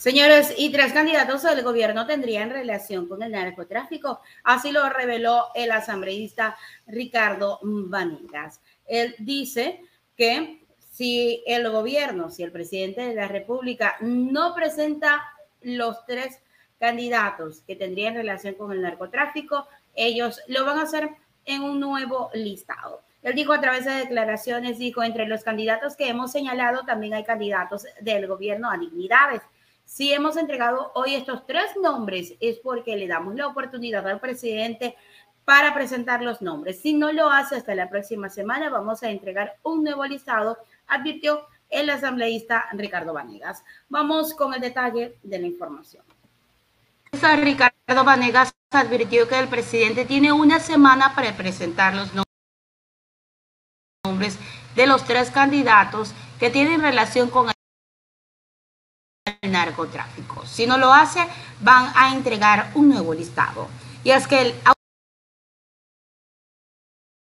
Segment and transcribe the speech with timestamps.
[0.00, 4.22] Señores, y tres candidatos del gobierno tendrían relación con el narcotráfico.
[4.44, 6.56] Así lo reveló el asambleísta
[6.86, 8.62] Ricardo Vanegas.
[8.86, 9.82] Él dice
[10.16, 15.22] que si el gobierno, si el presidente de la República no presenta
[15.60, 16.38] los tres
[16.78, 21.10] candidatos que tendrían relación con el narcotráfico, ellos lo van a hacer
[21.44, 23.02] en un nuevo listado.
[23.22, 27.24] Él dijo a través de declaraciones, dijo, entre los candidatos que hemos señalado también hay
[27.24, 29.42] candidatos del gobierno a dignidades
[29.90, 34.96] si hemos entregado hoy estos tres nombres es porque le damos la oportunidad al presidente
[35.44, 36.80] para presentar los nombres.
[36.80, 41.44] Si no lo hace hasta la próxima semana, vamos a entregar un nuevo listado, advirtió
[41.68, 43.64] el asambleísta Ricardo Vanegas.
[43.88, 46.04] Vamos con el detalle de la información.
[47.10, 52.10] Ricardo Vanegas advirtió que el presidente tiene una semana para presentar los
[54.04, 54.38] nombres
[54.76, 57.50] de los tres candidatos que tienen relación con
[59.64, 60.46] narcotráfico.
[60.46, 61.26] Si no lo hace,
[61.60, 63.68] van a entregar un nuevo listado.
[64.04, 64.54] Y es que el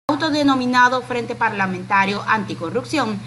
[0.08, 3.20] autodenominado Frente Parlamentario Anticorrupción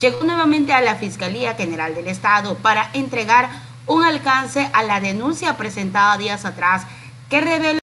[0.00, 3.50] llegó nuevamente a la Fiscalía General del Estado para entregar
[3.86, 6.86] un alcance a la denuncia presentada días atrás
[7.28, 7.81] que revela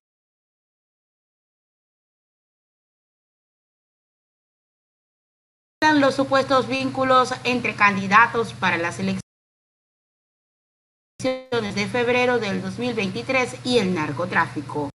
[5.98, 9.22] los supuestos vínculos entre candidatos para las elecciones
[11.74, 14.90] de febrero del 2023 y el narcotráfico.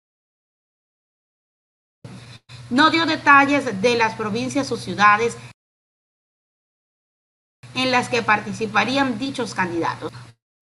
[2.70, 5.38] No dio detalles de las provincias o ciudades
[7.76, 10.12] en las que participarían dichos candidatos.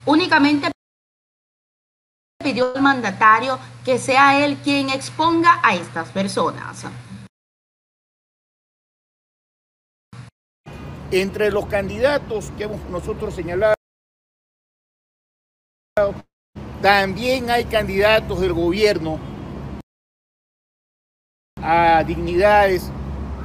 [0.06, 0.72] Únicamente
[2.44, 6.86] pidió al mandatario que sea él quien exponga a estas personas.
[11.16, 13.76] Entre los candidatos que hemos nosotros señalado,
[16.82, 19.20] también hay candidatos del gobierno
[21.58, 22.90] a dignidades,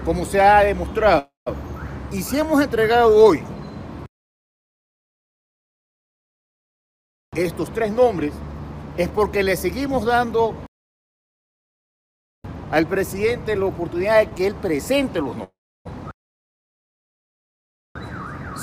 [0.06, 1.31] como se ha demostrado.
[2.11, 3.43] Y si hemos entregado hoy
[7.37, 8.33] estos tres nombres,
[8.97, 10.55] es porque le seguimos dando
[12.71, 15.58] al presidente la oportunidad de que él presente los nombres.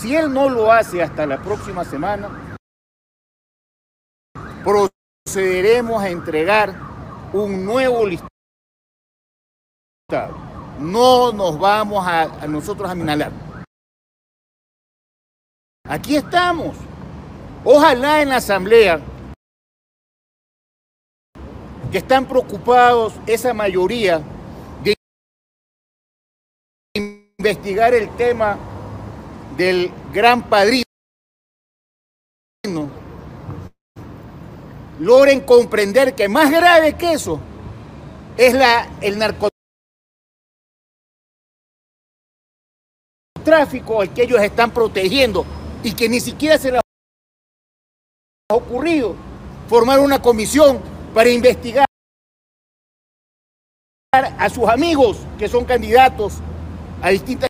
[0.05, 2.55] Si él no lo hace hasta la próxima semana,
[4.63, 6.75] procederemos a entregar
[7.33, 8.29] un nuevo listado.
[10.77, 13.31] No nos vamos a, nosotros a minalar.
[15.89, 16.75] Aquí estamos.
[17.63, 19.01] Ojalá en la asamblea
[21.91, 24.21] que están preocupados esa mayoría
[24.83, 24.93] de
[27.39, 28.59] investigar el tema
[29.57, 30.83] del gran padrino.
[34.99, 37.39] Logren comprender que más grave que eso
[38.37, 39.51] es la, el narcotráfico
[44.01, 45.45] al que ellos están protegiendo
[45.83, 46.81] y que ni siquiera se les
[48.49, 49.15] ha ocurrido
[49.67, 50.81] formar una comisión
[51.13, 51.85] para investigar
[54.13, 56.35] a sus amigos que son candidatos
[57.01, 57.49] a distintas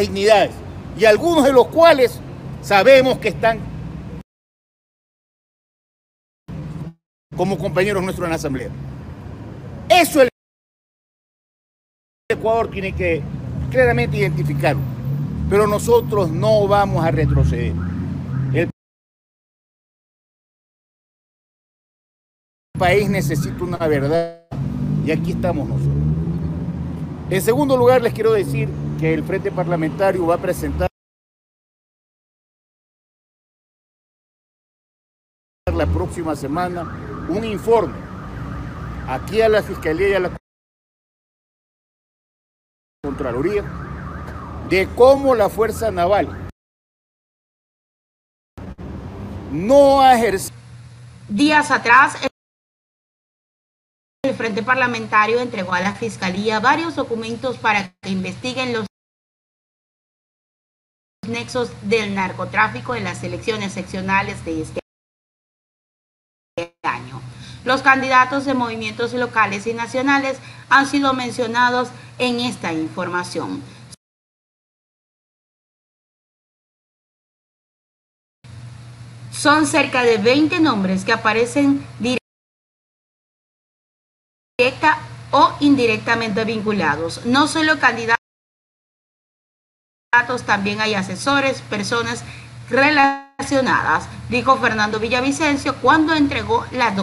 [0.00, 0.52] dignidades
[0.98, 2.20] y algunos de los cuales
[2.62, 3.60] sabemos que están
[7.36, 8.68] como compañeros nuestros en la Asamblea.
[9.88, 10.28] Eso el
[12.28, 13.22] Ecuador tiene que
[13.70, 14.82] claramente identificarlo,
[15.48, 17.72] pero nosotros no vamos a retroceder.
[18.52, 18.68] El
[22.78, 24.42] país necesita una verdad
[25.04, 25.96] y aquí estamos nosotros.
[27.30, 28.68] En segundo lugar, les quiero decir
[29.00, 30.88] que el Frente Parlamentario va a presentar
[35.74, 36.82] la próxima semana
[37.30, 37.94] un informe
[39.08, 40.36] aquí a la Fiscalía y a la
[43.02, 43.62] Contraloría
[44.68, 46.50] de cómo la Fuerza Naval
[49.50, 50.54] no ha ejercido.
[51.26, 52.16] Días atrás,
[54.22, 58.89] el Frente Parlamentario entregó a la Fiscalía varios documentos para que investiguen los
[61.30, 64.80] nexos del narcotráfico en las elecciones seccionales de este
[66.82, 67.22] año.
[67.64, 70.38] Los candidatos de movimientos locales y nacionales
[70.68, 71.88] han sido mencionados
[72.18, 73.62] en esta información.
[79.32, 81.82] Son cerca de 20 nombres que aparecen
[84.58, 84.98] directa
[85.30, 88.19] o indirectamente vinculados, no solo candidatos
[90.44, 92.24] también hay asesores, personas
[92.68, 96.94] relacionadas, dijo Fernando Villavicencio cuando entregó la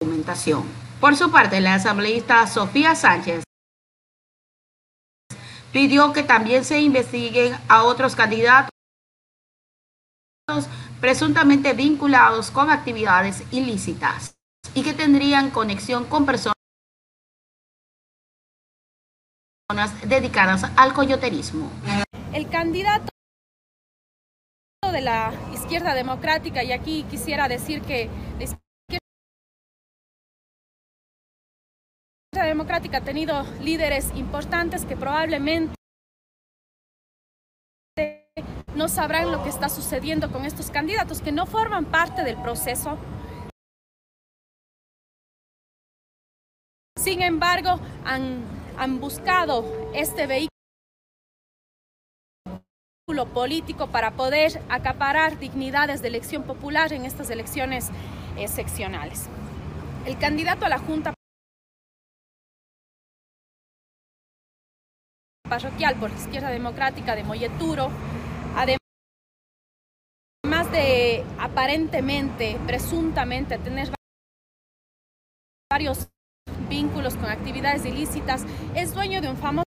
[0.00, 0.64] documentación.
[1.00, 3.42] Por su parte, la asambleísta Sofía Sánchez
[5.72, 8.70] pidió que también se investiguen a otros candidatos
[11.00, 14.34] presuntamente vinculados con actividades ilícitas
[14.74, 16.59] y que tendrían conexión con personas
[20.04, 21.70] dedicadas al coyoterismo.
[22.32, 23.08] El candidato
[24.92, 28.44] de la izquierda democrática, y aquí quisiera decir que la
[32.32, 35.74] izquierda democrática ha tenido líderes importantes que probablemente
[38.74, 42.98] no sabrán lo que está sucediendo con estos candidatos que no forman parte del proceso.
[46.96, 48.44] Sin embargo, han,
[48.80, 49.62] han buscado
[49.92, 50.48] este vehículo
[53.34, 57.90] político para poder acaparar dignidades de elección popular en estas elecciones
[58.38, 59.28] eh, seccionales.
[60.06, 61.12] El candidato a la Junta
[65.46, 67.90] parroquial por la izquierda democrática de Molleturo
[68.56, 68.80] Además
[70.72, 73.90] de aparentemente, presuntamente tener
[75.70, 76.08] varios
[76.70, 79.64] vínculos con actividades ilícitas, es dueño de un famoso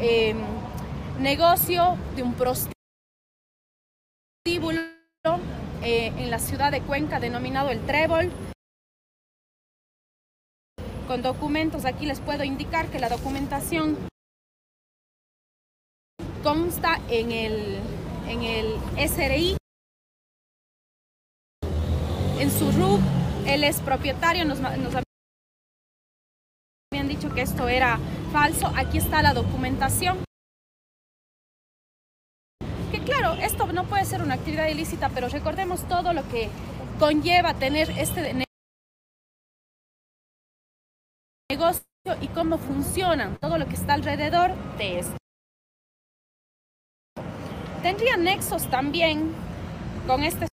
[0.00, 0.38] em,
[1.20, 2.80] negocio de un prostíbulo
[5.82, 8.32] eh, en la ciudad de Cuenca denominado el Trébol.
[11.06, 13.96] Con documentos, aquí les puedo indicar que la documentación
[16.42, 17.78] consta en el,
[18.28, 19.56] en el SRI.
[22.38, 24.94] En su RUB, él es propietario, nos, nos
[26.92, 27.98] habían dicho que esto era
[28.32, 28.72] falso.
[28.76, 30.24] Aquí está la documentación.
[32.90, 36.48] Que claro, esto no puede ser una actividad ilícita, pero recordemos todo lo que
[36.98, 38.34] conlleva tener este
[41.48, 41.82] negocio
[42.20, 45.16] y cómo funcionan, todo lo que está alrededor de esto.
[47.82, 49.32] Tendría nexos también
[50.06, 50.49] con este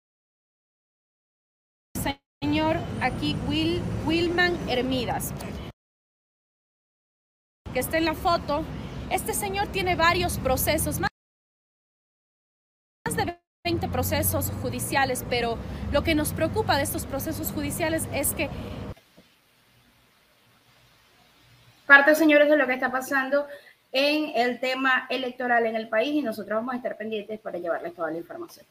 [2.54, 5.34] señor aquí, Will, Wilman Hermidas,
[7.74, 8.64] que está en la foto.
[9.10, 11.10] Este señor tiene varios procesos, más
[13.16, 15.58] de 20 procesos judiciales, pero
[15.92, 18.52] lo que nos preocupa de estos procesos judiciales es que...
[21.88, 23.48] Parte, señores, de lo que está pasando
[23.92, 27.96] en el tema electoral en el país y nosotros vamos a estar pendientes para llevarles
[27.96, 28.64] toda la información.